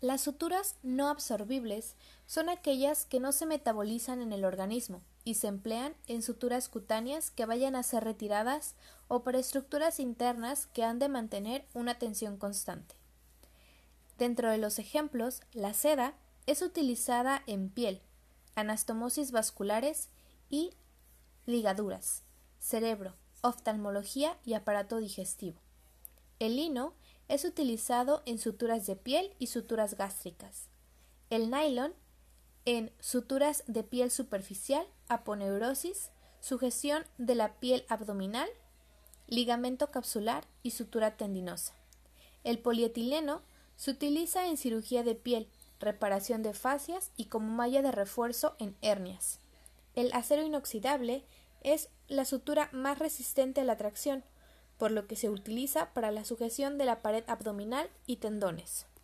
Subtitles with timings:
[0.00, 1.94] Las suturas no absorbibles
[2.26, 7.30] son aquellas que no se metabolizan en el organismo y se emplean en suturas cutáneas
[7.30, 8.74] que vayan a ser retiradas
[9.08, 12.94] o para estructuras internas que han de mantener una tensión constante.
[14.16, 16.14] Dentro de los ejemplos, la seda
[16.46, 18.00] es utilizada en piel,
[18.54, 20.08] anastomosis vasculares
[20.48, 20.70] y
[21.44, 22.22] ligaduras,
[22.58, 25.60] cerebro, oftalmología y aparato digestivo.
[26.40, 26.94] El lino
[27.28, 30.68] es utilizado en suturas de piel y suturas gástricas.
[31.28, 31.94] El nylon
[32.64, 38.48] en suturas de piel superficial, aponeurosis, sujeción de la piel abdominal,
[39.28, 41.74] ligamento capsular y sutura tendinosa.
[42.42, 43.42] El polietileno
[43.76, 45.46] se utiliza en cirugía de piel,
[45.78, 49.40] reparación de fascias y como malla de refuerzo en hernias.
[49.94, 51.22] El acero inoxidable
[51.62, 54.24] es la sutura más resistente a la tracción,
[54.80, 58.86] por lo que se utiliza para la sujeción de la pared abdominal y tendones.